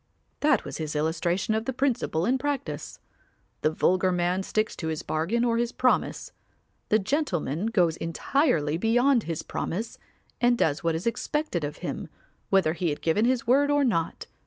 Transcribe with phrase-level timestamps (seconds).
[0.39, 2.97] That was his illustration of the principle in practice;
[3.61, 6.31] the vulgar man sticks to his bargain or his promise;
[6.89, 9.99] the gentleman goes entirely beyond his promise
[10.41, 12.07] and does what is expected of him,
[12.49, 14.25] whether he had given his word or not.